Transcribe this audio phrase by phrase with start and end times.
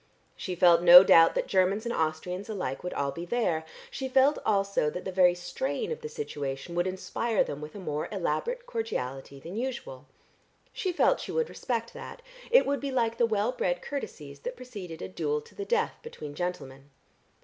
[0.35, 4.39] She felt no doubt that Germans and Austrians alike would all be there, she felt
[4.43, 8.65] also that the very strain of the situation would inspire them with a more elaborate
[8.65, 10.07] cordiality than usual.
[10.73, 14.55] She felt she would respect that; it would be like the well bred courtesies that
[14.57, 16.89] preceded a duel to the death between gentlemen.